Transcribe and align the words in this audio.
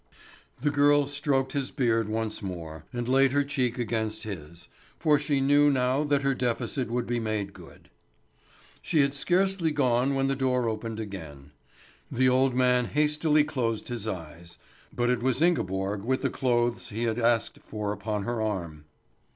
The 0.59 0.71
girl 0.71 1.05
stroked 1.05 1.51
his 1.51 1.69
beard 1.69 2.09
once 2.09 2.41
more, 2.41 2.85
and 2.91 3.07
laid 3.07 3.33
her 3.33 3.43
cheek 3.43 3.77
against 3.77 4.23
his, 4.23 4.67
for 4.97 5.19
she 5.19 5.39
knew 5.39 5.69
now 5.69 6.03
that 6.05 6.23
her 6.23 6.33
deficit 6.33 6.89
would 6.89 7.05
be 7.05 7.19
made 7.19 7.53
good. 7.53 7.87
She 8.81 9.01
had 9.01 9.13
scarcely 9.13 9.69
gone 9.69 10.15
when 10.15 10.27
the 10.27 10.35
door 10.35 10.67
opened 10.67 10.99
again. 10.99 11.51
The 12.11 12.29
old 12.29 12.55
man 12.55 12.85
hastily 12.85 13.43
closed 13.43 13.89
his 13.89 14.07
eyes; 14.07 14.57
but 14.91 15.11
it 15.11 15.21
was 15.21 15.39
Ingeborg 15.39 16.01
with 16.03 16.23
the 16.23 16.31
clothes 16.31 16.89
he 16.89 17.03
had 17.03 17.19
asked 17.19 17.59
for 17.59 17.91
upon 17.93 18.23
her 18.23 18.41
arm. 18.41 18.85